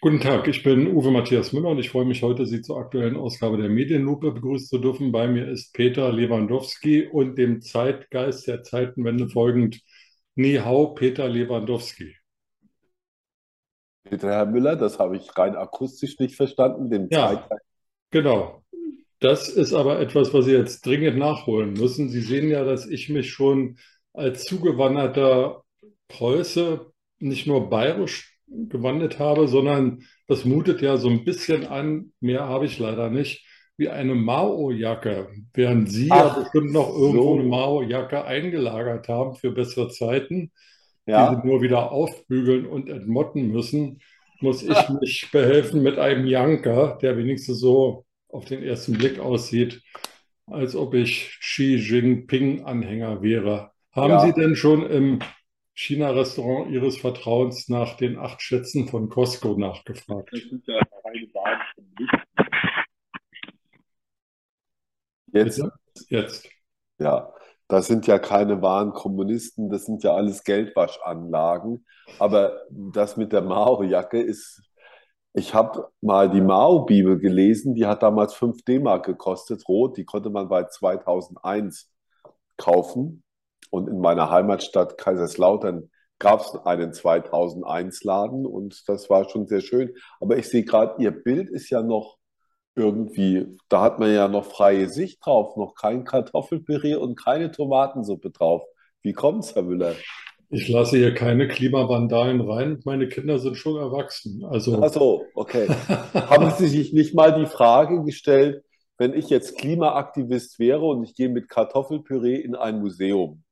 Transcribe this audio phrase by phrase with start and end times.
[0.00, 3.16] Guten Tag, ich bin Uwe Matthias Müller und ich freue mich heute, Sie zur aktuellen
[3.16, 5.10] Ausgabe der Medienlupe begrüßen zu dürfen.
[5.12, 9.80] Bei mir ist Peter Lewandowski und dem Zeitgeist der Zeitenwende folgend
[10.36, 12.14] Ni Hao Peter Lewandowski.
[14.10, 17.64] Bitte, Herr Müller, das habe ich rein akustisch nicht verstanden, den Ja, Zeitgeist.
[18.10, 18.62] genau.
[19.20, 22.08] Das ist aber etwas, was Sie jetzt dringend nachholen müssen.
[22.10, 23.78] Sie sehen ja, dass ich mich schon
[24.12, 25.64] als zugewanderter
[26.08, 32.44] Preuße nicht nur bayerisch gewandelt habe, sondern das mutet ja so ein bisschen an, mehr
[32.48, 33.44] habe ich leider nicht,
[33.76, 39.36] wie eine Mao-Jacke, während Sie ja Ach, bestimmt noch irgendwo eine so, Mao-Jacke eingelagert haben
[39.36, 40.52] für bessere Zeiten,
[41.14, 41.42] die Sie ja.
[41.44, 44.00] nur wieder aufbügeln und entmotten müssen,
[44.40, 49.82] muss ich mich behelfen mit einem Janker, der wenigstens so auf den ersten Blick aussieht,
[50.46, 53.70] als ob ich Xi Jinping-Anhänger wäre.
[53.92, 55.18] Haben Sie Ja, denn schon im
[55.80, 60.30] China-Restaurant Ihres Vertrauens nach den acht Schätzen von Costco das nachgefragt?
[60.32, 61.28] sind ja keine
[61.76, 62.50] Kommunisten.
[65.32, 65.62] Jetzt?
[66.08, 66.48] Jetzt.
[66.98, 67.32] ja,
[67.68, 71.86] das sind ja keine wahren Kommunisten, das sind ja alles Geldwaschanlagen.
[72.18, 74.60] Aber das mit der Mao-Jacke ist,
[75.32, 80.30] ich habe mal die Mao-Bibel gelesen, die hat damals 5 D-Mark gekostet, rot, die konnte
[80.30, 81.88] man bei 2001
[82.56, 83.22] kaufen.
[83.70, 89.94] Und in meiner Heimatstadt Kaiserslautern gab es einen 2001-Laden und das war schon sehr schön.
[90.20, 92.18] Aber ich sehe gerade, Ihr Bild ist ja noch
[92.74, 98.30] irgendwie, da hat man ja noch freie Sicht drauf, noch kein Kartoffelpüree und keine Tomatensuppe
[98.30, 98.62] drauf.
[99.02, 99.94] Wie kommt's, Herr Müller?
[100.50, 102.80] Ich lasse hier keine Klimavandalen rein.
[102.84, 104.42] Meine Kinder sind schon erwachsen.
[104.46, 105.68] Ach Also, so, okay.
[106.14, 108.64] Haben Sie sich nicht mal die Frage gestellt,
[108.96, 113.42] wenn ich jetzt Klimaaktivist wäre und ich gehe mit Kartoffelpüree in ein Museum?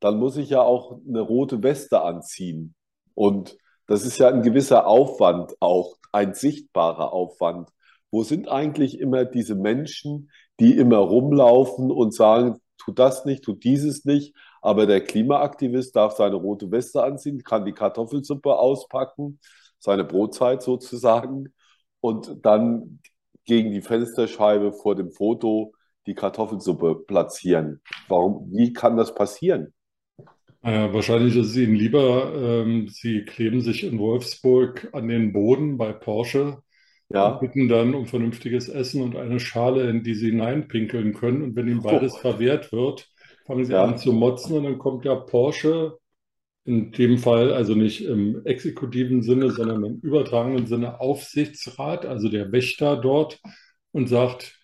[0.00, 2.74] Dann muss ich ja auch eine rote Weste anziehen.
[3.14, 3.56] Und
[3.86, 7.70] das ist ja ein gewisser Aufwand auch, ein sichtbarer Aufwand.
[8.10, 13.52] Wo sind eigentlich immer diese Menschen, die immer rumlaufen und sagen, tu das nicht, tu
[13.52, 19.38] dieses nicht, aber der Klimaaktivist darf seine rote Weste anziehen, kann die Kartoffelsuppe auspacken,
[19.78, 21.52] seine Brotzeit sozusagen,
[22.00, 23.00] und dann
[23.44, 25.72] gegen die Fensterscheibe vor dem Foto
[26.06, 27.82] die Kartoffelsuppe platzieren.
[28.08, 29.74] Warum, wie kann das passieren?
[30.62, 35.78] Äh, wahrscheinlich ist es Ihnen lieber, ähm, Sie kleben sich in Wolfsburg an den Boden
[35.78, 36.62] bei Porsche
[37.20, 41.42] und Ja, bitten dann um vernünftiges Essen und eine Schale, in die Sie hineinpinkeln können.
[41.42, 43.08] Und wenn Ihnen beides oh, verwehrt wird,
[43.46, 45.98] fangen Sie an ja, zu motzen und dann kommt ja Porsche
[46.64, 52.52] in dem Fall also nicht im exekutiven Sinne, sondern im übertragenen Sinne Aufsichtsrat, also der
[52.52, 53.40] Wächter dort
[53.92, 54.58] und sagt,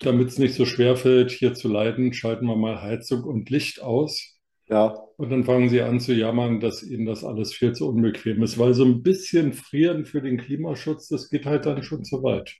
[0.00, 3.82] damit es nicht so schwer fällt, hier zu leiden, schalten wir mal Heizung und Licht
[3.82, 4.37] aus.
[4.68, 8.42] Ja, Und dann fangen sie an zu jammern, dass ihnen das alles viel zu unbequem
[8.42, 12.22] ist, weil so ein bisschen frieren für den Klimaschutz, das geht halt dann schon zu
[12.22, 12.56] weit.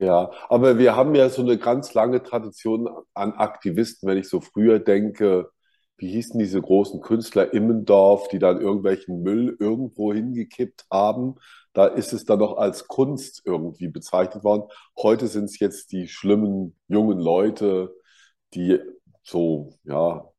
[0.00, 0.30] ja.
[0.48, 4.78] Aber wir haben ja so eine ganz lange Tradition an Aktivisten, wenn ich so früher
[4.78, 5.50] denke,
[5.96, 11.36] wie hießen diese großen Künstler Immendorf, die dann irgendwelchen Müll irgendwo hingekippt haben.
[11.72, 14.64] Da ist es dann noch als Kunst irgendwie bezeichnet worden.
[14.96, 17.94] Heute sind es jetzt die schlimmen jungen Leute,
[18.54, 18.78] die
[19.24, 20.30] so, ja,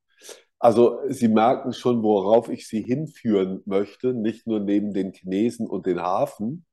[0.60, 5.86] Also Sie merken schon, worauf ich Sie hinführen möchte, nicht nur neben den Chinesen und
[5.86, 6.66] den Hafen,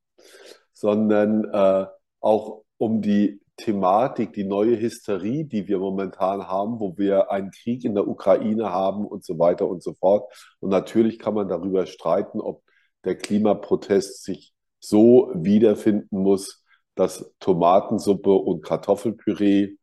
[0.73, 1.87] sondern äh,
[2.21, 7.85] auch um die Thematik, die neue Hysterie, die wir momentan haben, wo wir einen Krieg
[7.85, 10.31] in der Ukraine haben und so weiter und so fort.
[10.61, 12.63] Und natürlich kann man darüber streiten, ob
[13.05, 16.65] der Klimaprotest sich so wiederfinden muss,
[16.97, 19.77] dass Tomatensuppe und Kartoffelpüree,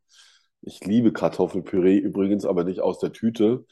[0.62, 3.64] ich liebe Kartoffelpüree übrigens, aber nicht aus der Tüte,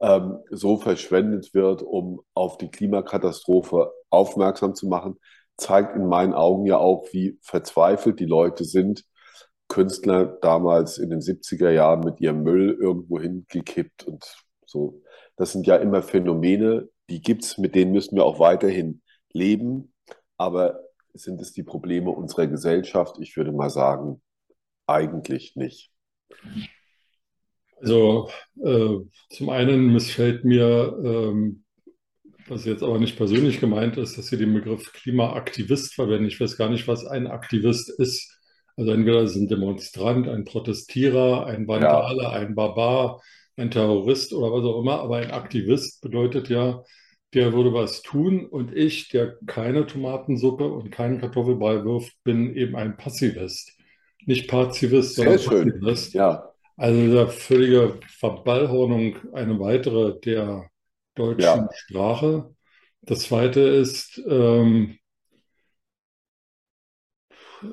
[0.00, 5.16] ähm, so verschwendet wird, um auf die Klimakatastrophe aufmerksam zu machen,
[5.56, 9.04] zeigt in meinen Augen ja auch, wie verzweifelt die Leute sind.
[9.68, 14.24] Künstler damals in den 70er Jahren mit ihrem Müll irgendwo hingekippt und
[14.64, 15.02] so.
[15.36, 19.92] Das sind ja immer Phänomene, die gibt es, mit denen müssen wir auch weiterhin leben.
[20.36, 20.80] Aber
[21.14, 23.16] sind es die Probleme unserer Gesellschaft?
[23.20, 24.22] Ich würde mal sagen,
[24.86, 25.90] eigentlich nicht.
[27.80, 28.30] Also
[28.64, 28.96] äh,
[29.30, 31.64] zum einen missfällt mir, ähm,
[32.48, 36.26] was jetzt aber nicht persönlich gemeint ist, dass Sie den Begriff Klimaaktivist verwenden.
[36.28, 38.38] Ich weiß gar nicht, was ein Aktivist ist.
[38.76, 43.22] Also entweder ist es ein Demonstrant, ein Protestierer, ein Ja, Vandale, ein Barbar,
[43.56, 45.00] ein Terrorist oder was auch immer.
[45.00, 46.84] Aber ein Aktivist bedeutet ja,
[47.34, 52.76] der würde was tun und ich, der keine Tomatensuppe und keinen Kartoffelbrei wirft, bin eben
[52.76, 53.72] ein Passivist.
[54.26, 54.48] Nicht
[55.14, 55.80] sehr sondern schön.
[55.80, 56.14] Passivist.
[56.14, 60.70] Ja, Also diese völlige Verballhornung, eine weitere der
[61.14, 62.54] deutschen ja, Sprache.
[63.02, 64.98] Das zweite ist, ähm,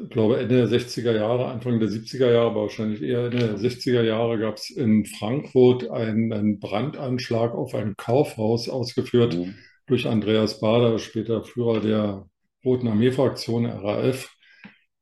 [0.03, 3.57] ich glaube Ende der 60er Jahre, Anfang der 70er Jahre, aber wahrscheinlich eher Ende der
[3.57, 9.55] 60er Jahre gab es in Frankfurt einen, Brandanschlag auf ein Kaufhaus, ausgeführt Mhm.
[9.87, 12.25] durch Andreas Baader, später Führer der
[12.65, 14.33] Roten Armee-Fraktion RAF,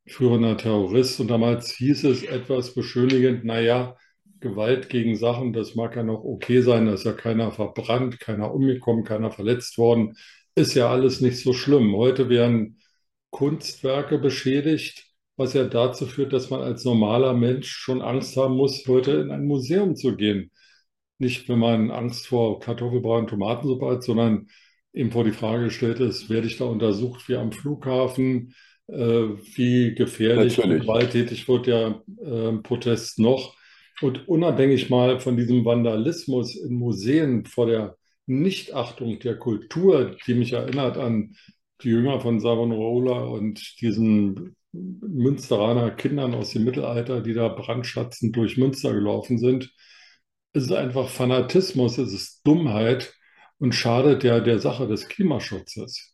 [0.08, 1.20] führender Terrorist.
[1.20, 3.98] Und damals hieß es etwas beschönigend, naja,
[4.40, 8.54] Gewalt gegen Sachen, das mag ja noch okay sein, da ist ja keiner verbrannt, keiner
[8.54, 10.18] umgekommen, keiner verletzt worden,
[10.56, 11.96] ist ja alles nicht so schlimm.
[11.96, 12.80] Heute werden
[13.30, 15.06] Kunstwerke beschädigt,
[15.38, 19.32] was ja dazu führt, dass man als normaler Mensch schon Angst haben muss, heute in
[19.32, 20.52] ein Museum zu gehen.
[21.20, 24.48] Nicht, wenn man Angst vor Kartoffelbrei und Tomatensuppe hat, sondern
[24.94, 28.56] eben vor die Frage gestellt ist, werde ich da untersucht wie am Flughafen?
[28.92, 30.82] Äh, wie gefährlich und Natürlich.
[30.82, 33.56] gewalttätig wird der äh, Protest noch?
[34.02, 37.96] Und unabhängig mal von diesem Vandalismus in Museen vor der
[38.26, 41.36] Nichtachtung der Kultur, die mich erinnert an
[41.82, 48.58] die Jünger von Savonarola und diesen Münsteraner Kindern aus dem Mittelalter, die da brandschatzend durch
[48.58, 49.74] Münster gelaufen sind.
[50.52, 53.14] Es ist einfach Fanatismus, es ist Dummheit
[53.58, 56.14] und schadet ja der Sache des Klimaschutzes.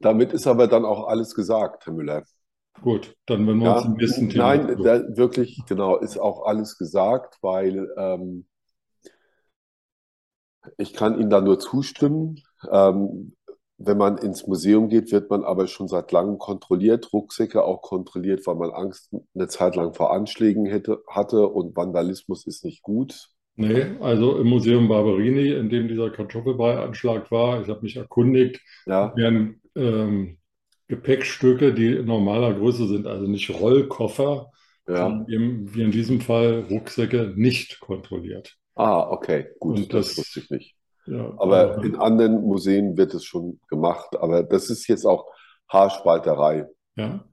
[0.00, 2.24] Damit ist aber dann auch alles gesagt, Herr Müller.
[2.80, 6.46] Gut, dann wenn wir uns Ja, im nächsten Thema nein, da, wirklich, genau, ist auch
[6.46, 8.46] alles gesagt, weil ähm,
[10.78, 12.42] ich kann Ihnen da nur zustimmen.
[12.70, 13.34] Ähm,
[13.78, 18.46] wenn man ins Museum geht, wird man aber schon seit langem kontrolliert, Rucksäcke auch kontrolliert,
[18.46, 23.28] weil man Angst eine Zeit lang vor Anschlägen hätte, hatte und Vandalismus ist nicht gut.
[23.58, 29.14] Nee, also im Museum Barberini, in dem dieser Kartoffelbrei-Anschlag war, ich habe mich erkundigt, Ja,
[29.14, 30.38] werden ähm,
[30.88, 34.52] Gepäckstücke, die in normaler Größe sind, also nicht Rollkoffer,
[34.88, 35.26] ja.
[35.28, 38.56] eben, wie in diesem Fall Rucksäcke, nicht kontrolliert.
[38.74, 40.76] Ah, okay, gut, Und das das, wusste ich nicht.
[41.06, 45.26] ja, Aber äh, in anderen Museen wird es schon gemacht, aber das ist jetzt auch
[45.68, 46.66] Haarspalterei.
[46.96, 47.26] ja.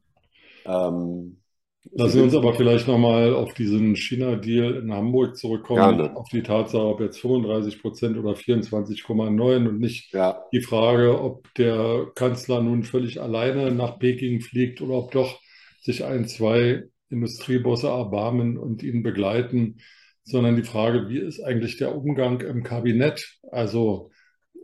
[0.65, 1.42] Ähm,
[1.91, 6.15] Lassen Sie wir uns aber vielleicht nochmal auf diesen China-Deal in Hamburg zurückkommen, gerne.
[6.15, 11.53] auf die Tatsache, ob jetzt 35 Prozent oder 24,9 und nicht Ja, die Frage, ob
[11.55, 15.39] der Kanzler nun völlig alleine nach Peking fliegt oder ob doch
[15.81, 19.77] sich ein, zwei Industriebosse erbarmen und ihn begleiten,
[20.23, 23.39] sondern die Frage, wie ist eigentlich der Umgang im Kabinett?
[23.51, 24.09] Also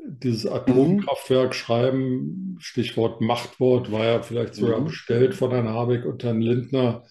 [0.07, 6.06] dieses mhm, Atomkraftwerk schreiben, Stichwort Machtwort, war ja vielleicht sogar mhm, bestellt von Herrn Habeck
[6.06, 7.04] und Herrn Lindner,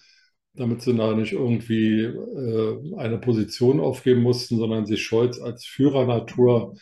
[0.53, 6.75] damit sie da nicht irgendwie äh, eine Position aufgeben mussten, sondern sich Scholz als Führernatur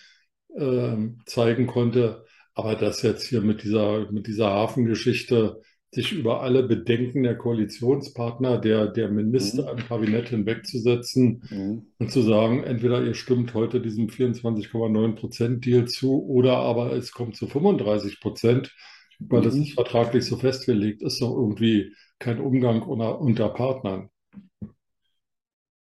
[0.57, 2.25] ähm, zeigen konnte.
[2.53, 5.61] Aber dass jetzt hier mit dieser, mit dieser Hafengeschichte
[5.91, 12.11] sich über alle Bedenken der Koalitionspartner, der, der Minister mhm, im Kabinett hinwegzusetzen mhm, und
[12.11, 17.35] zu sagen, entweder ihr stimmt heute diesem 24,9 Prozent Deal zu oder aber es kommt
[17.37, 18.75] zu 35 Prozent,
[19.19, 19.73] weil das ist mhm.
[19.73, 24.09] vertraglich so festgelegt, ist doch irgendwie kein Umgang unter, unter Partnern.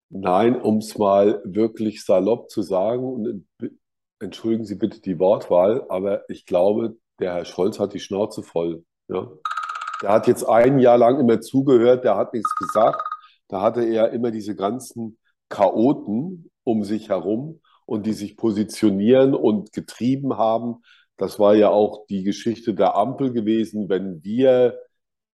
[0.09, 3.45] Nein, um es mal wirklich salopp zu sagen, und
[4.19, 8.83] entschuldigen Sie bitte die Wortwahl, aber ich glaube, der Herr Scholz hat die Schnauze voll.
[9.07, 9.31] Ja?
[10.05, 13.01] Der hat jetzt ein Jahr lang immer zugehört, der hat nichts gesagt.
[13.47, 15.17] Da hatte er immer diese ganzen
[15.49, 20.83] Chaoten um sich herum und die sich positionieren und getrieben haben.
[21.17, 24.77] Das war ja auch die Geschichte der Ampel gewesen, wenn wir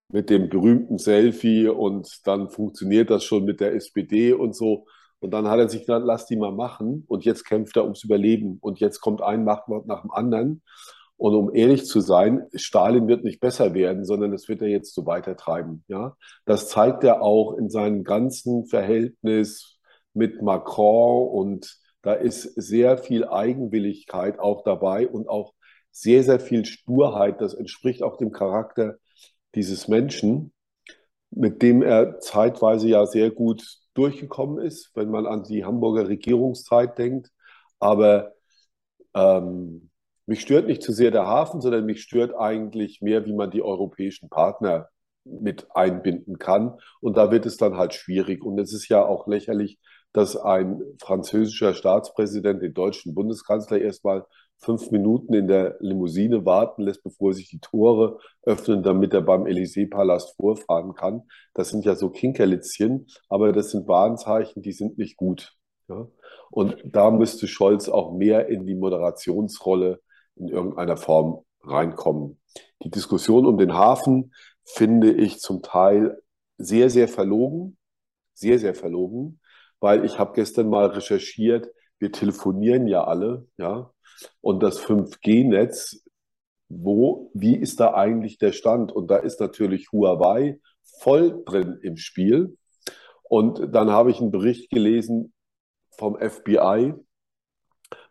[0.08, 4.86] mit dem berühmten Selfie und dann funktioniert das schon mit der SPD und so.
[5.20, 7.04] Und dann hat er sich gesagt, lass die mal machen.
[7.08, 8.56] Und jetzt kämpft er ums Überleben.
[8.62, 10.62] Und jetzt kommt ein Machtwort nach dem anderen.
[11.22, 14.92] Und um ehrlich zu sein, Stalin wird nicht besser werden, sondern das wird er jetzt
[14.92, 15.84] so weitertreiben.
[15.86, 19.78] Ja, das zeigt er auch in seinem ganzen Verhältnis
[20.14, 25.54] mit Macron und da ist sehr viel Eigenwilligkeit auch dabei und auch
[25.92, 27.40] sehr, sehr viel Sturheit.
[27.40, 28.96] Das entspricht auch dem Charakter
[29.54, 30.52] dieses Menschen,
[31.30, 33.64] mit dem er zeitweise ja sehr gut
[33.94, 37.30] durchgekommen ist, wenn man an die Hamburger Regierungszeit denkt.
[37.78, 38.32] Aber
[39.14, 39.91] ähm,
[40.26, 43.62] mich stört nicht zu sehr der Hafen, sondern mich stört eigentlich mehr, wie man die
[43.62, 44.88] europäischen Partner
[45.24, 46.78] mit einbinden kann.
[47.00, 48.44] Und da wird es dann halt schwierig.
[48.44, 49.78] Und es ist ja auch lächerlich,
[50.12, 54.26] dass ein französischer Staatspräsident den deutschen Bundeskanzler erstmal
[54.58, 59.44] fünf Minuten in der Limousine warten lässt, bevor sich die Tore öffnen, damit er beim
[59.44, 61.22] Élysée-Palast vorfahren kann.
[61.54, 65.54] Das sind ja so Kinkerlitzchen, aber das sind Warnzeichen, die sind nicht gut.
[65.88, 66.06] Ja?
[66.50, 70.00] Und da müsste Scholz auch mehr in die Moderationsrolle
[70.36, 72.40] in irgendeiner Form reinkommen.
[72.82, 74.34] Die Diskussion um den Hafen
[74.64, 76.22] finde ich zum Teil
[76.58, 77.76] sehr, sehr verlogen,
[78.34, 79.40] sehr, sehr verlogen,
[79.80, 83.90] weil ich habe gestern mal recherchiert, wir telefonieren ja alle, ja,
[84.40, 86.04] und das 5G-Netz,
[86.68, 88.92] wo, wie ist da eigentlich der Stand?
[88.92, 90.58] Und da ist natürlich Huawei
[91.00, 92.56] voll drin im Spiel.
[93.24, 95.32] Und dann habe ich einen Bericht gelesen
[95.90, 96.94] vom FBI,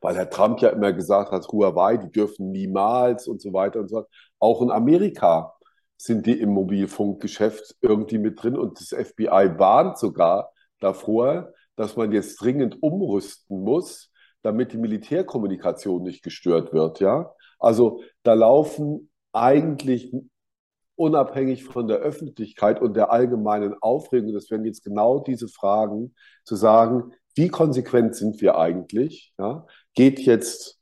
[0.02, 3.90] weil Herr Trump ja immer gesagt hat, Huawei, die dürfen niemals und so weiter und
[3.90, 4.10] so fort.
[4.40, 5.54] Auch in Amerika
[5.98, 12.12] sind die im Mobilfunkgeschäft irgendwie mit drin und das FBI warnt sogar davor, dass man
[12.12, 14.12] jetzt dringend umrüsten muss,
[14.42, 17.32] damit die Militärkommunikation nicht gestört wird, ja.
[17.60, 20.12] Also da laufen eigentlich
[20.96, 26.56] unabhängig von der Öffentlichkeit und der allgemeinen Aufregung, das wären jetzt genau diese Fragen, zu
[26.56, 29.34] sagen, wie konsequent sind wir eigentlich?
[29.38, 29.66] Ja?
[29.94, 30.80] Geht jetzt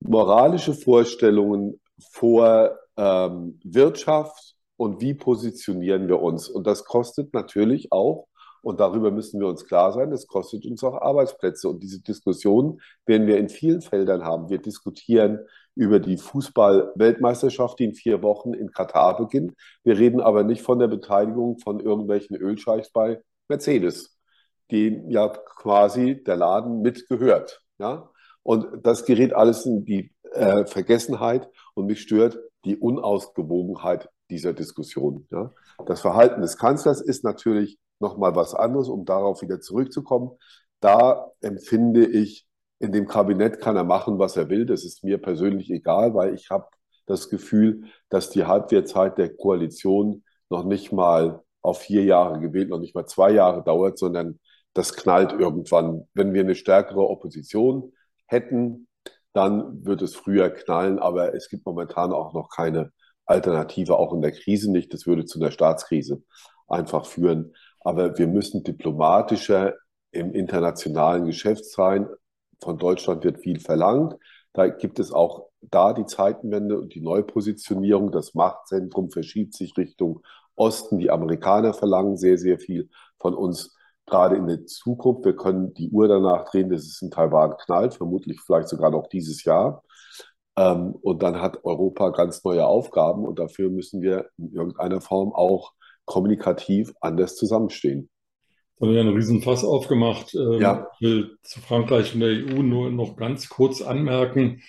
[0.00, 6.48] moralische Vorstellungen vor ähm, Wirtschaft und wie positionieren wir uns?
[6.48, 8.28] Und das kostet natürlich auch,
[8.62, 11.68] und darüber müssen wir uns klar sein, das kostet uns auch Arbeitsplätze.
[11.68, 14.50] Und diese Diskussion werden wir in vielen Feldern haben.
[14.50, 15.40] Wir diskutieren
[15.74, 19.54] über die Fußball-Weltmeisterschaft, die in vier Wochen in Katar beginnt.
[19.82, 24.11] Wir reden aber nicht von der Beteiligung von irgendwelchen Ölscheichs bei Mercedes,
[24.72, 27.62] die ja quasi der Laden mitgehört.
[27.78, 28.10] Ja?
[28.42, 35.26] Und das gerät alles in die äh, Vergessenheit und mich stört die Unausgewogenheit dieser Diskussion.
[35.30, 35.52] Ja?
[35.86, 40.32] Das Verhalten des Kanzlers ist natürlich nochmal was anderes, um darauf wieder zurückzukommen.
[40.80, 42.46] Da empfinde ich,
[42.78, 44.66] in dem Kabinett kann er machen, was er will.
[44.66, 46.66] Das ist mir persönlich egal, weil ich habe
[47.06, 52.80] das Gefühl, dass die Halbwertzeit der Koalition noch nicht mal auf vier Jahre gewählt, noch
[52.80, 54.40] nicht mal zwei Jahre dauert, sondern
[54.74, 56.08] das knallt irgendwann.
[56.14, 57.92] Wenn wir eine stärkere Opposition
[58.26, 58.88] hätten,
[59.32, 62.92] dann wird es früher knallen, aber es gibt momentan auch noch keine
[63.24, 64.92] Alternative, auch in der Krise nicht.
[64.92, 66.22] Das würde zu einer Staatskrise
[66.68, 67.54] einfach führen.
[67.80, 69.74] Aber wir müssen diplomatischer
[70.10, 72.08] im internationalen Geschäft sein.
[72.62, 74.16] Von Deutschland wird viel verlangt.
[74.52, 78.12] Da gibt es auch da die Zeitenwende und die Neupositionierung.
[78.12, 80.20] Das Machtzentrum verschiebt sich Richtung
[80.54, 80.98] Osten.
[80.98, 83.74] Die Amerikaner verlangen sehr, sehr viel von uns,
[84.06, 85.24] gerade in der Zukunft.
[85.24, 89.08] Wir können die Uhr danach drehen, dass es in Taiwan knallt, vermutlich vielleicht sogar noch
[89.08, 89.82] dieses Jahr.
[90.56, 95.32] Ähm, und dann hat Europa ganz neue Aufgaben und dafür müssen wir in irgendeiner Form
[95.32, 95.72] auch
[96.04, 98.10] kommunikativ anders zusammenstehen.
[98.78, 100.34] Da haben wir einen Riesenfass aufgemacht.
[100.34, 100.88] Ähm, ja.
[100.94, 104.60] Ich will zu Frankreich und der EU nur noch ganz kurz anmerken,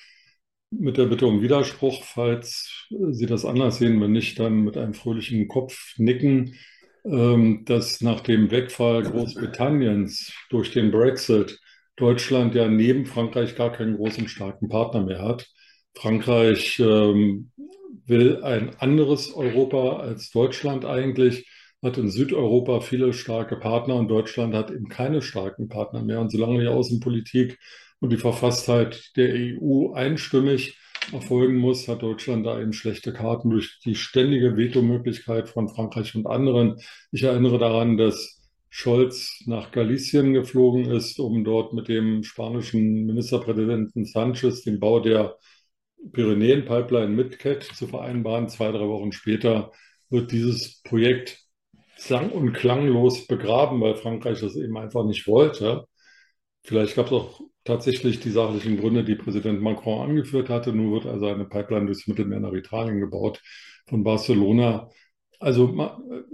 [0.70, 4.94] mit der Bitte um Widerspruch, falls Sie das anders sehen, wenn nicht, dann mit einem
[4.94, 6.54] fröhlichen Kopf nicken, ähm,
[7.04, 11.60] dass nach dem Wegfall Großbritanniens durch den Brexit
[11.98, 15.48] Deutschland ja neben Frankreich gar keinen großen starken Partner mehr hat.
[15.96, 17.52] Frankreich ähm,
[18.06, 21.48] will ein anderes Europa als Deutschland eigentlich,
[21.84, 26.22] hat in Südeuropa viele starke Partner und Deutschland hat eben keine starken Partner mehr.
[26.22, 27.60] Und solange die Außenpolitik
[28.00, 30.78] und die Verfasstheit der EU einstimmig
[31.12, 36.28] erfolgen muss, hat Deutschland da eben schlechte Karten durch die ständige Vetomöglichkeit von Frankreich und
[36.28, 36.80] anderen.
[37.12, 44.06] Ich erinnere daran, dass Scholz nach Galicien geflogen ist, um dort mit dem spanischen Ministerpräsidenten
[44.06, 45.38] Sanchez den Bau der
[46.12, 48.50] Pyrenäen-Pipeline mit CAT zu vereinbaren.
[48.50, 49.72] Zwei, drei Wochen später
[50.10, 51.40] wird dieses Projekt
[51.98, 55.86] sang- und klanglos begraben, weil Frankreich das eben einfach nicht wollte.
[56.64, 60.74] Vielleicht gab es auch tatsächlich die sachlichen Gründe, die Präsident Macron angeführt hatte.
[60.74, 63.41] Nun wird also eine Pipeline durchs Mittelmeer nach Italien gebaut
[63.88, 64.89] von Barcelona.
[65.39, 65.75] Also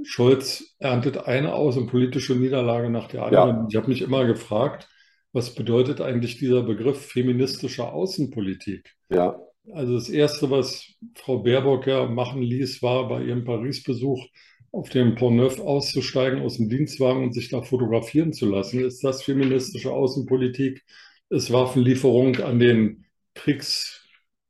[0.03, 3.61] Scholz erntet eine außenpolitische Niederlage nach der anderen.
[3.61, 3.65] Ja.
[3.69, 4.87] Ich habe mich immer gefragt,
[5.31, 8.95] was bedeutet eigentlich dieser Begriff feministische Außenpolitik?
[9.09, 9.39] Ja.
[9.71, 14.25] Also das Erste, was Frau Baerbock ja machen ließ, war bei ihrem Paris-Besuch
[14.71, 18.79] auf dem Pont Neuf auszusteigen aus dem Dienstwagen und sich da fotografieren zu lassen.
[18.83, 20.83] Ist das feministische Außenpolitik?
[21.29, 23.05] Ist Waffenlieferung an den
[23.35, 24.07] Kriegs,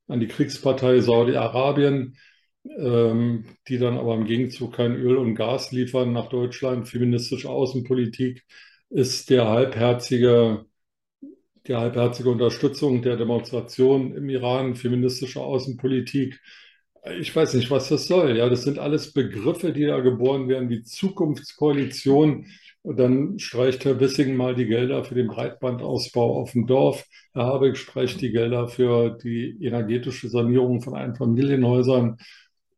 [0.07, 2.17] an die Kriegspartei Saudi-Arabien,
[2.77, 6.87] ähm, die dann aber im Gegenzug kein Öl und Gas liefern nach Deutschland?
[6.87, 8.45] Feministische Außenpolitik
[8.89, 10.65] ist der halbherzige
[11.67, 16.39] die halbherzige Unterstützung der Demonstration im Iran, feministische Außenpolitik.
[17.19, 18.37] Ich weiß nicht, was das soll.
[18.37, 22.47] Ja, das sind alles Begriffe, die da geboren werden, wie Zukunftskoalition.
[22.89, 27.05] Und dann streicht Herr Wissing mal die Gelder für den Breitbandausbau auf dem Dorf.
[27.35, 32.17] Herr Habeck streicht die Gelder für die energetische Sanierung von Einfamilienhäusern.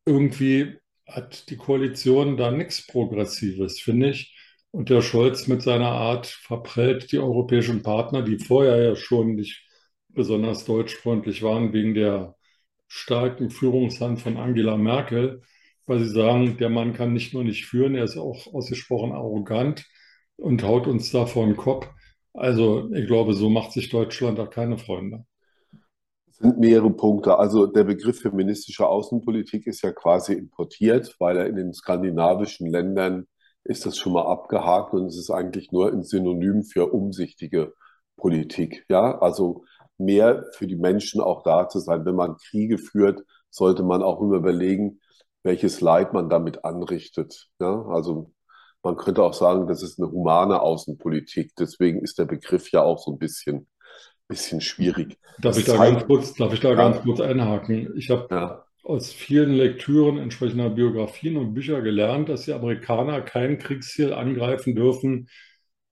[0.05, 0.75] Irgendwie
[1.07, 4.37] hat die Koalition da nichts Progressives, finde ich.
[4.71, 9.65] Und der Scholz mit seiner Art verprellt die europäischen Partner, die vorher ja schon nicht
[10.09, 12.35] besonders deutschfreundlich waren, wegen der
[12.89, 15.41] starken Führungshand von Angela Merkel,
[15.85, 19.85] weil sie sagen, der Mann kann nicht nur nicht führen, er ist auch ausgesprochen arrogant
[20.41, 21.87] und haut uns da vor den Kopf.
[22.33, 25.25] Also ich glaube, so macht sich Deutschland da keine Freunde.
[26.27, 27.37] Das sind mehrere Punkte.
[27.37, 33.27] Also der Begriff feministische Außenpolitik ist ja quasi importiert, weil er in den skandinavischen Ländern
[33.63, 37.73] ist das schon mal abgehakt und es ist eigentlich nur ein Synonym für umsichtige
[38.17, 38.85] Politik.
[38.89, 39.65] Ja, also
[39.97, 42.05] mehr für die Menschen auch da zu sein.
[42.05, 44.99] Wenn man Kriege führt, sollte man auch immer überlegen,
[45.43, 47.49] welches Leid man damit anrichtet.
[47.59, 48.31] Ja, also
[48.83, 51.51] man könnte auch sagen, das ist eine humane Außenpolitik.
[51.57, 53.67] Deswegen ist der Begriff ja auch so ein bisschen
[54.31, 55.17] bisschen schwierig.
[55.39, 56.75] Darf ich da ganz kurz, darf ich da ja.
[56.75, 57.93] ganz kurz einhaken?
[57.97, 58.65] Ich habe ja.
[58.83, 65.27] aus vielen Lektüren entsprechender Biografien und Bücher gelernt, dass die Amerikaner kein Kriegsziel angreifen dürfen,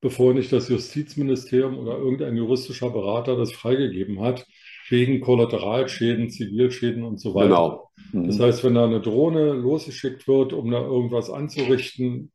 [0.01, 4.46] bevor nicht das Justizministerium oder irgendein juristischer Berater das freigegeben hat,
[4.88, 7.50] wegen Kollateralschäden, Zivilschäden und so weiter.
[7.50, 7.91] Genau.
[8.13, 8.27] Mhm.
[8.27, 12.31] Das heißt, wenn da eine Drohne losgeschickt wird, um da irgendwas anzurichten,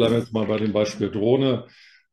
[0.00, 1.66] bleiben wir jetzt mal bei dem Beispiel Drohne,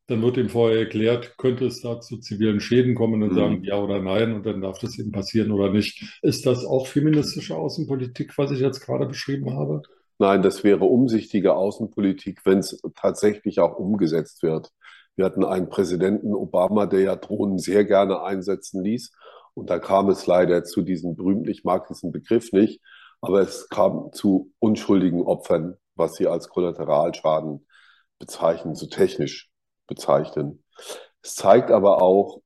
[0.08, 3.36] dann wird ihm vorher erklärt, könnte es da zu zivilen Schäden kommen und mhm.
[3.36, 6.18] sagen ja oder nein und dann darf das eben passieren oder nicht.
[6.22, 9.82] Ist das auch feministische Außenpolitik, was ich jetzt gerade beschrieben habe?
[10.18, 14.70] Nein, das wäre umsichtige Außenpolitik, wenn es tatsächlich auch umgesetzt wird.
[15.14, 19.12] Wir hatten einen Präsidenten Obama, der ja Drohnen sehr gerne einsetzen ließ.
[19.54, 22.80] Und da kam es leider zu diesem berühmten, ich mag diesen Begriff nicht,
[23.20, 27.66] aber es kam zu unschuldigen Opfern, was sie als Kollateralschaden
[28.18, 29.50] bezeichnen, so technisch
[29.86, 30.64] bezeichnen.
[31.22, 32.40] Es zeigt aber auch,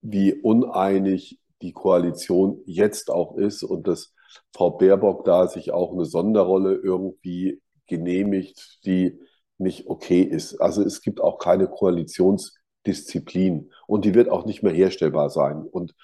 [0.00, 4.14] wie uneinig die Koalition jetzt auch ist und dass
[4.54, 9.18] Frau Baerbock da sich auch eine Sonderrolle irgendwie genehmigt, die
[9.58, 10.60] nicht okay ist.
[10.60, 15.62] Also es gibt auch keine Koalitionsdisziplin und die wird auch nicht mehr herstellbar sein.
[15.62, 15.94] Und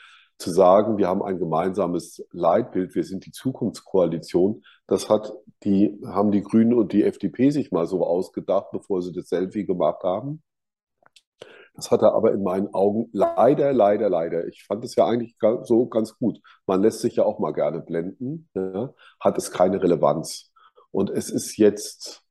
[0.43, 5.33] zu sagen, wir haben ein gemeinsames Leitbild, wir sind die Zukunftskoalition, das hat
[5.65, 9.65] die, haben die Grünen und die FDP sich mal so ausgedacht, bevor sie das Selfie
[9.65, 10.43] gemacht haben.
[11.75, 14.47] Das hat er aber in meinen Augen leider, leider, leider.
[14.47, 16.41] Ich fand es ja eigentlich so ganz gut.
[16.67, 20.53] Man lässt sich ja auch mal gerne blenden, ja, hat es keine Relevanz.
[20.91, 22.22] Und es ist jetzt,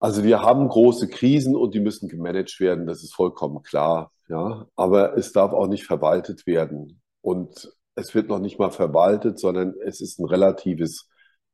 [0.00, 4.12] also wir haben große Krisen und die müssen gemanagt werden, das ist vollkommen klar.
[4.28, 7.02] Ja, aber es darf auch nicht verwaltet werden.
[7.20, 11.08] Und es wird noch nicht mal verwaltet, sondern es ist ein relatives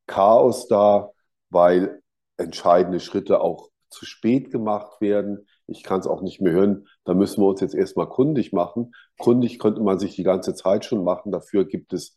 [0.07, 1.11] Chaos da,
[1.51, 2.03] weil
[2.37, 5.47] entscheidende Schritte auch zu spät gemacht werden.
[5.67, 6.87] Ich kann es auch nicht mehr hören.
[7.05, 8.95] Da müssen wir uns jetzt erstmal kundig machen.
[9.19, 11.33] Kundig könnte man sich die ganze Zeit schon machen.
[11.33, 12.15] Dafür gibt es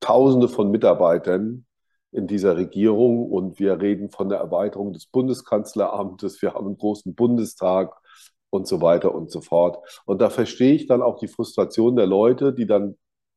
[0.00, 1.64] Tausende von Mitarbeitern
[2.12, 6.42] in dieser Regierung und wir reden von der Erweiterung des Bundeskanzleramtes.
[6.42, 7.94] Wir haben einen großen Bundestag
[8.50, 9.78] und so weiter und so fort.
[10.04, 12.96] Und da verstehe ich dann auch die Frustration der Leute, die dann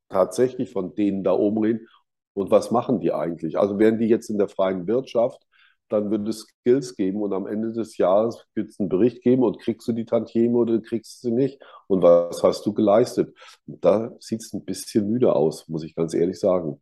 [0.10, 1.88] tatsächlich von denen da oben reden.
[2.34, 3.58] Und was machen die eigentlich?
[3.58, 5.46] Also werden die jetzt in der freien Wirtschaft
[5.90, 9.44] dann wird es Skills geben und am Ende des Jahres wird es einen Bericht geben
[9.44, 13.36] und kriegst du die Tantieme oder kriegst du sie nicht und was hast du geleistet.
[13.66, 16.82] da sieht es ein bisschen müde aus, muss ich ganz ehrlich sagen.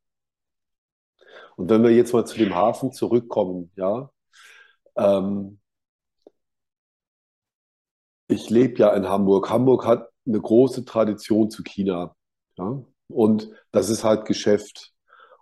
[1.56, 4.10] Und wenn wir jetzt mal zu dem Hafen zurückkommen, ja,
[4.98, 5.60] ähm,
[8.28, 9.50] ich lebe ja in Hamburg.
[9.50, 12.16] Hamburg hat eine große Tradition zu China.
[12.58, 12.84] Ja?
[13.08, 14.94] Und das ist halt Geschäft.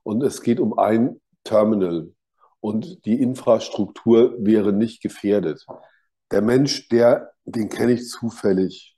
[0.04, 2.12] Und es geht um ein Terminal
[2.60, 5.66] und die Infrastruktur wäre nicht gefährdet.
[6.32, 8.98] Der Mensch, der, den kenne ich zufällig.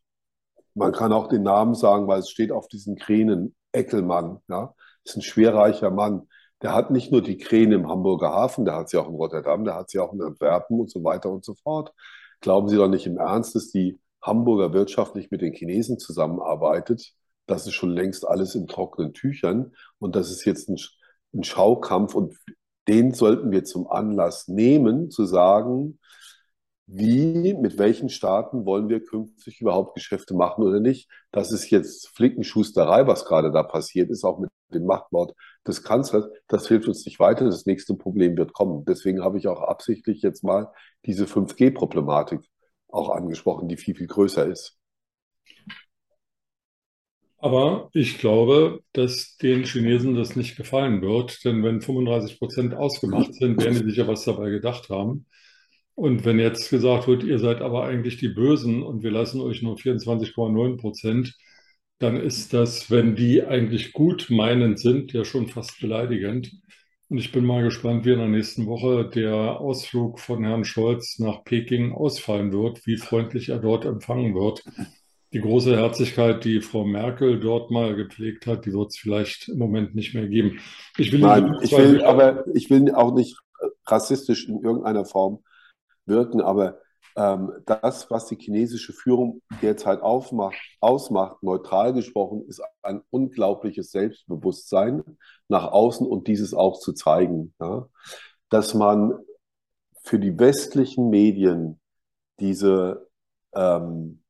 [0.75, 3.55] Man kann auch den Namen sagen, weil es steht auf diesen Kränen.
[3.71, 6.27] Eckelmann, ja, ist ein schwerreicher Mann.
[6.63, 9.65] Der hat nicht nur die Kräne im Hamburger Hafen, der hat sie auch in Rotterdam,
[9.65, 11.93] der hat sie auch in Antwerpen und so weiter und so fort.
[12.39, 17.13] Glauben Sie doch nicht im Ernst, dass die Hamburger Wirtschaft nicht mit den Chinesen zusammenarbeitet?
[17.47, 20.77] Das ist schon längst alles in trockenen Tüchern und das ist jetzt ein,
[21.33, 22.37] ein Schaukampf und
[22.87, 25.99] den sollten wir zum Anlass nehmen, zu sagen,
[26.85, 31.09] wie, mit welchen Staaten wollen wir künftig überhaupt Geschäfte machen oder nicht.
[31.31, 35.33] Das ist jetzt Flickenschusterei, was gerade da passiert ist, auch mit dem Machtwort
[35.67, 36.27] des Kanzlers.
[36.47, 37.45] Das hilft uns nicht weiter.
[37.45, 38.85] Das nächste Problem wird kommen.
[38.85, 40.71] Deswegen habe ich auch absichtlich jetzt mal
[41.05, 42.41] diese 5G-Problematik
[42.89, 44.77] auch angesprochen, die viel, viel größer ist.
[47.37, 53.33] Aber ich glaube, dass den Chinesen das nicht gefallen wird, denn wenn 35 Prozent ausgemacht
[53.33, 55.25] sind, werden die sicher was dabei gedacht haben.
[55.95, 59.61] Und wenn jetzt gesagt wird, ihr seid aber eigentlich die Bösen und wir lassen euch
[59.61, 61.35] nur 24,9 Prozent,
[61.99, 66.51] dann ist das, wenn die eigentlich gut meinend sind, ja schon fast beleidigend.
[67.09, 71.19] Und ich bin mal gespannt, wie in der nächsten Woche der Ausflug von Herrn Scholz
[71.19, 74.63] nach Peking ausfallen wird, wie freundlich er dort empfangen wird
[75.33, 79.57] die große Herzlichkeit, die Frau Merkel dort mal gepflegt hat, die wird es vielleicht im
[79.57, 80.59] Moment nicht mehr geben.
[80.97, 83.35] Ich will, Nein, ich will aber ich will auch nicht
[83.87, 85.43] rassistisch in irgendeiner Form
[86.05, 86.77] wirken, aber
[87.15, 95.03] das, was die chinesische Führung derzeit aufmacht, ausmacht, neutral gesprochen, ist ein unglaubliches Selbstbewusstsein
[95.47, 97.53] nach außen und dieses auch zu zeigen.
[97.59, 97.87] Ja?
[98.49, 99.13] Dass man
[100.03, 101.79] für die westlichen Medien
[102.39, 103.07] diese
[103.53, 104.23] ähm,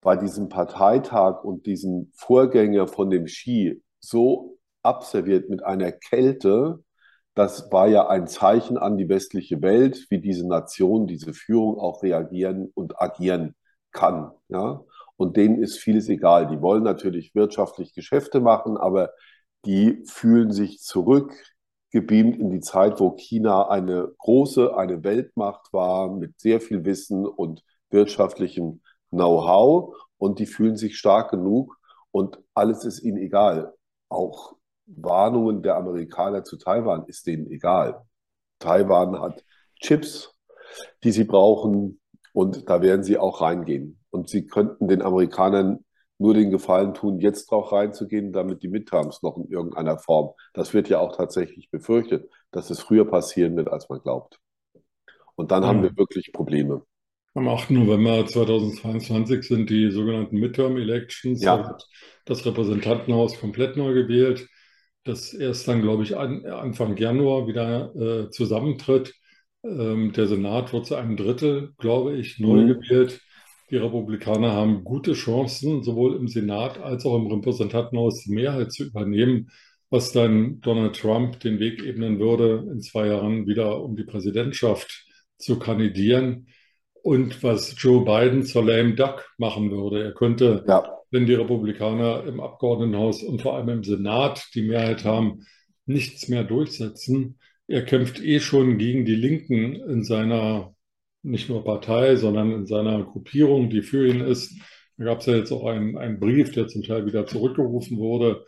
[0.00, 6.82] bei diesem Parteitag und diesen Vorgänger von dem Ski so abserviert mit einer Kälte,
[7.40, 12.02] das war ja ein Zeichen an die westliche Welt, wie diese Nation, diese Führung auch
[12.02, 13.54] reagieren und agieren
[13.92, 14.32] kann.
[14.48, 14.84] Ja?
[15.16, 16.48] Und denen ist vieles egal.
[16.48, 19.12] Die wollen natürlich wirtschaftlich Geschäfte machen, aber
[19.64, 26.38] die fühlen sich zurückgebeamt in die Zeit, wo China eine große, eine Weltmacht war mit
[26.38, 31.78] sehr viel Wissen und wirtschaftlichem Know-how und die fühlen sich stark genug
[32.10, 33.72] und alles ist ihnen egal.
[34.10, 34.56] Auch
[34.96, 38.02] Warnungen der Amerikaner zu Taiwan ist denen egal.
[38.58, 39.44] Taiwan hat
[39.80, 40.34] Chips,
[41.02, 42.00] die sie brauchen
[42.32, 43.98] und da werden sie auch reingehen.
[44.10, 45.84] Und sie könnten den Amerikanern
[46.18, 50.34] nur den Gefallen tun, jetzt drauf reinzugehen, damit die Midterms noch in irgendeiner Form.
[50.52, 54.38] Das wird ja auch tatsächlich befürchtet, dass es früher passieren wird, als man glaubt.
[55.34, 55.66] Und dann mhm.
[55.66, 56.82] haben wir wirklich Probleme.
[57.32, 57.70] Am 8.
[57.70, 61.42] November 2022 sind die sogenannten Midterm Elections.
[61.42, 61.78] Ja.
[62.26, 64.46] Das Repräsentantenhaus komplett neu gewählt
[65.04, 69.14] das erst dann, glaube ich, an, Anfang Januar wieder äh, zusammentritt.
[69.64, 72.68] Ähm, der Senat wird zu einem Drittel, glaube ich, neu mhm.
[72.68, 73.20] gewählt.
[73.70, 78.84] Die Republikaner haben gute Chancen, sowohl im Senat als auch im Repräsentantenhaus die Mehrheit zu
[78.84, 79.50] übernehmen,
[79.90, 85.06] was dann Donald Trump den Weg ebnen würde, in zwei Jahren wieder um die Präsidentschaft
[85.38, 86.48] zu kandidieren
[87.02, 90.02] und was Joe Biden zur lame duck machen würde.
[90.02, 95.04] Er könnte ja wenn die Republikaner im Abgeordnetenhaus und vor allem im Senat die Mehrheit
[95.04, 95.46] haben,
[95.86, 97.38] nichts mehr durchsetzen.
[97.66, 100.74] Er kämpft eh schon gegen die Linken in seiner
[101.22, 104.58] nicht nur Partei, sondern in seiner Gruppierung, die für ihn ist.
[104.96, 108.44] Da gab es ja jetzt auch einen, einen Brief, der zum Teil wieder zurückgerufen wurde,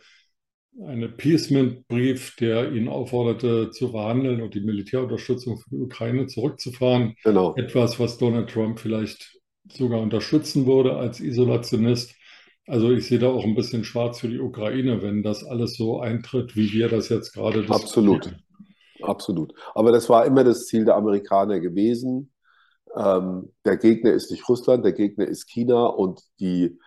[0.81, 7.15] ein Appeasement-Brief, der ihn aufforderte zu verhandeln und die Militärunterstützung für die Ukraine zurückzufahren.
[7.23, 7.53] Genau.
[7.55, 9.39] Etwas, was Donald Trump vielleicht
[9.71, 12.15] sogar unterstützen würde als Isolationist.
[12.65, 15.99] Also ich sehe da auch ein bisschen schwarz für die Ukraine, wenn das alles so
[15.99, 18.33] eintritt, wie wir das jetzt gerade Absolut,
[19.01, 19.53] absolut.
[19.75, 22.31] Aber das war immer das Ziel der Amerikaner gewesen.
[22.95, 26.79] Ähm, der Gegner ist nicht Russland, der Gegner ist China und die,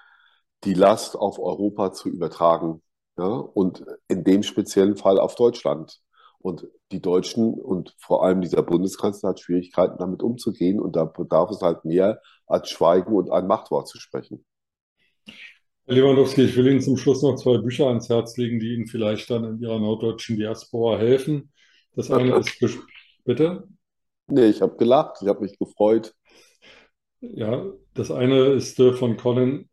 [0.64, 2.80] die Last auf Europa zu übertragen.
[3.18, 3.26] Ja?
[3.26, 6.00] Und in dem speziellen Fall auf Deutschland.
[6.38, 11.50] Und die Deutschen und vor allem dieser Bundeskanzler hat Schwierigkeiten damit umzugehen und da bedarf
[11.50, 14.44] es halt mehr als Schweigen und ein Machtwort zu sprechen.
[15.88, 18.88] Herr Lewandowski, ich will Ihnen zum Schluss noch zwei Bücher ans Herz legen, die Ihnen
[18.88, 21.52] vielleicht dann in Ihrer norddeutschen Diaspora helfen.
[21.94, 22.58] Das eine ist,
[23.24, 23.68] bitte?
[24.26, 26.12] Nee, ich habe gelacht, ich habe mich gefreut.
[27.20, 29.68] Ja, das eine ist äh, von Colin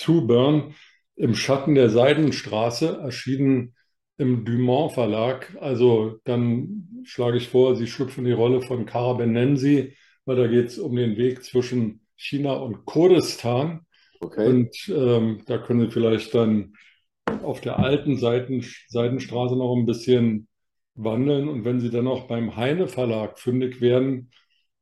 [0.00, 0.74] Thuburn,
[1.14, 3.76] Im Schatten der Seidenstraße, erschienen
[4.18, 5.56] im Dumont Verlag.
[5.60, 10.66] Also dann schlage ich vor, Sie schlüpfen die Rolle von Cara Benensi, weil da geht
[10.66, 13.86] es um den Weg zwischen China und Kurdistan.
[14.24, 14.48] Okay.
[14.48, 16.74] Und ähm, da können Sie vielleicht dann
[17.42, 20.48] auf der alten Seiten, Seidenstraße noch ein bisschen
[20.94, 21.48] wandeln.
[21.48, 24.30] Und wenn Sie dann auch beim Heine Verlag fündig werden,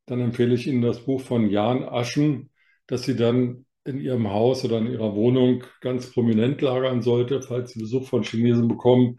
[0.07, 2.51] dann empfehle ich Ihnen das Buch von Jan Aschen,
[2.87, 7.73] das Sie dann in Ihrem Haus oder in Ihrer Wohnung ganz prominent lagern sollte, falls
[7.73, 9.19] Sie Besuch von Chinesen bekommen.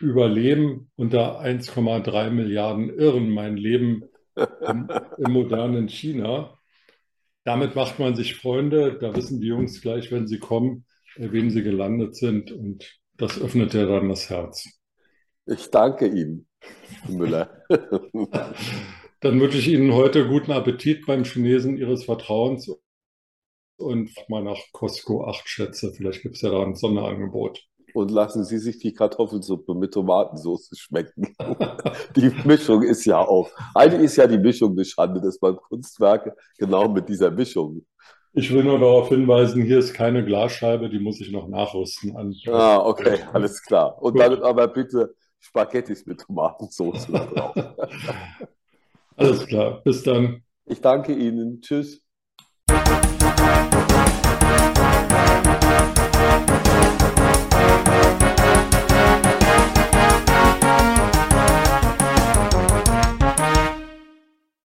[0.00, 4.04] Überleben unter 1,3 Milliarden Irren, mein Leben
[4.36, 6.55] im, im modernen China.
[7.46, 8.98] Damit macht man sich Freunde.
[9.00, 10.84] Da wissen die Jungs gleich, wenn sie kommen,
[11.16, 12.50] bei wem sie gelandet sind.
[12.50, 14.68] Und das öffnet ja dann das Herz.
[15.46, 16.48] Ich danke Ihnen,
[17.06, 17.62] Müller.
[19.20, 22.68] dann wünsche ich Ihnen heute guten Appetit beim Chinesen Ihres Vertrauens
[23.76, 25.92] und mal nach Costco 8 Schätze.
[25.94, 27.62] Vielleicht gibt es ja da ein Sonderangebot
[27.94, 31.34] und lassen Sie sich die Kartoffelsuppe mit Tomatensauce schmecken.
[32.16, 33.50] die Mischung ist ja auch.
[33.74, 37.84] Eigentlich ist ja die Mischung eine Schande, dass man Kunstwerke genau mit dieser Mischung.
[38.32, 42.14] Ich will nur darauf hinweisen, hier ist keine Glasscheibe, die muss ich noch nachrüsten.
[42.48, 44.00] ah, okay, alles klar.
[44.02, 44.22] Und Gut.
[44.22, 47.54] dann aber bitte Spaghettis mit Tomatensauce drauf.
[49.16, 50.42] alles klar, bis dann.
[50.66, 51.62] Ich danke Ihnen.
[51.62, 52.02] Tschüss.